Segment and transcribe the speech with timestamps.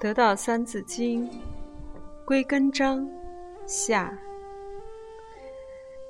[0.00, 1.28] 得到《三字经》
[2.24, 3.06] 归根章
[3.66, 4.18] 下。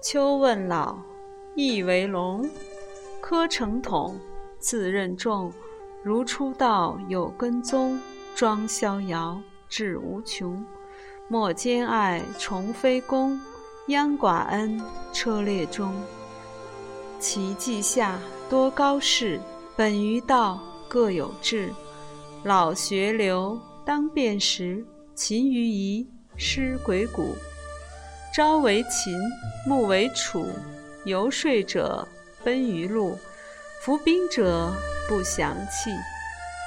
[0.00, 0.96] 秋问老，
[1.56, 2.48] 意为龙。
[3.20, 4.16] 柯承统，
[4.60, 5.52] 自任重。
[6.04, 8.00] 如出道，有根宗。
[8.32, 10.64] 庄逍遥，志无穷。
[11.26, 13.40] 莫兼爱，重非公。
[13.88, 14.80] 央寡恩，
[15.12, 15.92] 车列中。
[17.18, 19.40] 其稷下，多高士。
[19.74, 21.72] 本于道，各有志。
[22.44, 23.58] 老学流，
[23.90, 24.86] 当辨识。
[25.16, 27.34] 勤于仪，师鬼谷。
[28.32, 29.18] 朝为秦，
[29.66, 30.46] 暮为楚。
[31.04, 32.06] 游说者
[32.44, 33.18] 奔于路，
[33.82, 34.72] 伏兵者
[35.08, 35.90] 不祥气。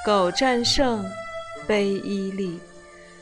[0.04, 1.02] 苟战胜，
[1.66, 2.60] 悲伊利。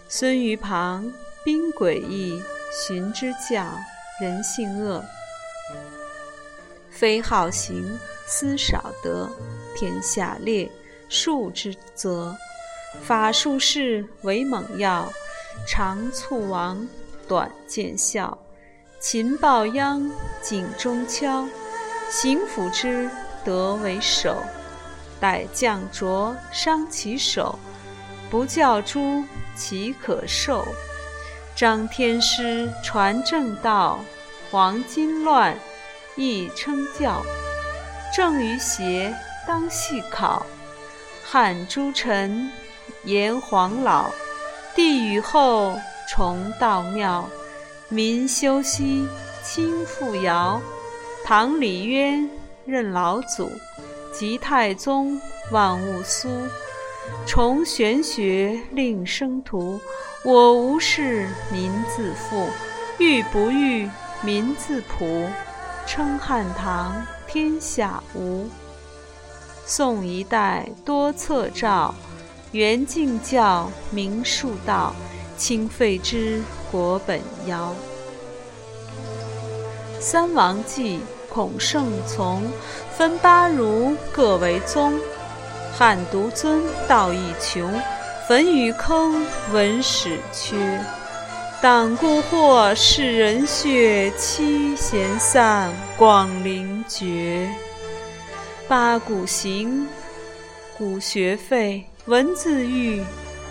[0.09, 1.09] 孙于旁，
[1.45, 2.43] 兵诡异，
[2.73, 3.65] 循之教，
[4.21, 5.05] 人性恶。
[6.91, 7.89] 非好行，
[8.27, 9.31] 思少得。
[9.77, 10.69] 天下列，
[11.09, 12.37] 数之责。
[13.01, 15.11] 法术士为猛药，
[15.67, 16.87] 长促亡，
[17.27, 18.39] 短见效。
[19.01, 21.49] 秦报殃，警中敲。
[22.11, 23.09] 行辅之，
[23.45, 24.37] 得为首。
[25.19, 27.59] 待将着，伤其手。
[28.31, 29.25] 不教诸，
[29.57, 30.67] 其可授？
[31.57, 33.99] 张天师，传正道。
[34.51, 35.57] 黄金乱，
[36.15, 37.23] 亦称教。
[38.15, 39.15] 正与邪，
[39.47, 40.45] 当细考。
[41.25, 42.51] 汉诸臣。
[43.05, 44.11] 炎黄老，
[44.75, 47.29] 帝与后崇道庙，
[47.89, 49.07] 民修息，
[49.45, 50.61] 亲父尧。
[51.25, 52.29] 唐李渊
[52.65, 53.51] 任老祖，
[54.13, 56.29] 及太宗万物苏。
[57.27, 59.81] 崇玄学，令生徒。
[60.25, 62.49] 我无事，民自富；
[62.99, 63.89] 欲不欲，
[64.23, 65.29] 民自朴。
[65.87, 68.49] 称汉唐，天下无。
[69.67, 71.95] 宋一代多策照。
[72.53, 74.95] 元敬教，明术道，
[75.39, 77.75] 清废之，国本尧。
[79.99, 82.43] 三王继，孔圣从，
[82.95, 84.93] 分八儒，各为宗。
[85.75, 87.73] 汉独尊，道义穷，
[88.29, 90.79] 坟与坑，文史缺。
[91.63, 97.49] 党固惑，世人血，七贤散，广陵绝。
[98.69, 99.89] 八股行，
[100.77, 101.87] 古学废。
[102.07, 103.01] 文字狱，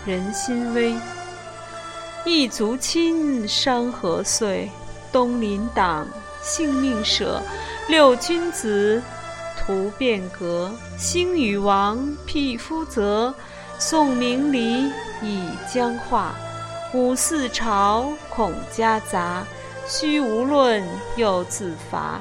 [0.04, 0.94] 人心危。
[2.26, 4.70] 一足亲，山河碎。
[5.10, 6.06] 东林党，
[6.42, 7.40] 性命舍。
[7.88, 9.02] 六君子，
[9.58, 10.70] 图变革。
[10.98, 13.34] 兴与亡，匹夫责。
[13.78, 14.92] 宋明理，
[15.22, 16.34] 以僵化。
[16.92, 19.46] 五四朝，恐夹杂。
[19.88, 20.86] 虚无论，
[21.16, 22.20] 又自伐。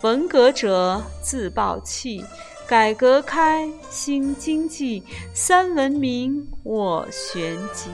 [0.00, 2.24] 文革者，自暴弃。
[2.70, 5.02] 改革开，新经济，
[5.34, 7.90] 三文明，我旋即。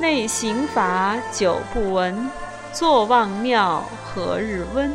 [0.00, 2.26] 内刑法，久不闻。
[2.72, 4.90] 坐望庙，何日温？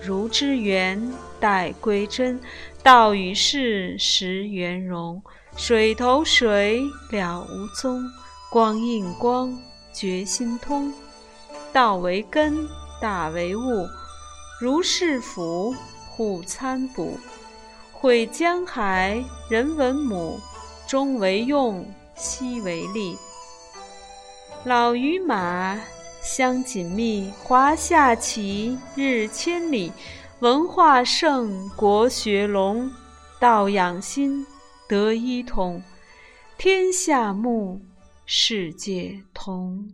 [0.00, 2.40] 如之源，待归真。
[2.80, 5.20] 道与事，实圆融。
[5.56, 6.80] 水头水，
[7.10, 8.00] 了无踪。
[8.52, 9.52] 光映光，
[9.92, 10.94] 觉心通。
[11.72, 12.56] 道为根，
[13.02, 13.88] 大为物。
[14.60, 15.74] 如是福，
[16.08, 17.18] 互参补。
[18.00, 20.38] 毁江海，人文母；
[20.86, 23.16] 中为用，西为利。
[24.62, 25.76] 老与马，
[26.22, 27.32] 相紧密。
[27.42, 29.92] 华夏齐，日千里。
[30.38, 32.88] 文化盛，国学隆。
[33.40, 34.46] 道养心，
[34.88, 35.82] 德一统。
[36.56, 37.80] 天下睦，
[38.24, 39.90] 世界同。